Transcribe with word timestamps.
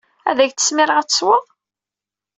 Ad 0.29 0.37
ak-d-smireɣ 0.39 0.97
ad 0.99 1.07
tesweḍ? 1.09 1.45